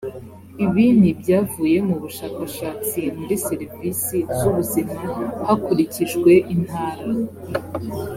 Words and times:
ibi 0.65 0.85
ni 0.99 1.07
ibyavuye 1.11 1.77
mu 1.87 1.95
bushakashatsi 2.03 2.99
muri 3.17 3.35
serivisi 3.47 4.17
z 4.37 4.39
ubuzima 4.49 4.99
hakurikijwe 5.47 6.31
intara 6.53 7.03